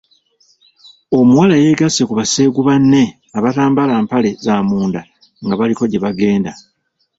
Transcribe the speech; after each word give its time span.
Omuwala 1.17 1.55
yeggase 1.63 2.01
ku 2.07 2.13
baseegu 2.19 2.61
banne 2.67 3.03
abatambala 3.37 3.93
mpale 4.03 4.29
za 4.45 4.55
munda 4.69 5.01
nga 5.45 5.55
baliko 5.59 5.83
je 5.91 5.97
bagenda. 6.05 6.51